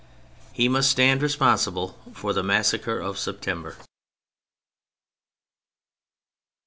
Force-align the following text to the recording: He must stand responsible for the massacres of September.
He 0.51 0.67
must 0.67 0.89
stand 0.89 1.21
responsible 1.21 1.89
for 2.11 2.33
the 2.33 2.41
massacres 2.41 3.05
of 3.05 3.19
September. 3.19 3.75